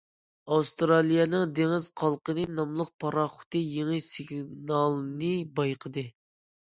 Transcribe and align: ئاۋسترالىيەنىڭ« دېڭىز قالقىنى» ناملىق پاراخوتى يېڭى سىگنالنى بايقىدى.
ئاۋسترالىيەنىڭ« 0.53 1.43
دېڭىز 1.59 1.89
قالقىنى» 2.01 2.45
ناملىق 2.61 2.89
پاراخوتى 3.05 3.61
يېڭى 3.75 4.01
سىگنالنى 4.09 5.31
بايقىدى. 5.61 6.07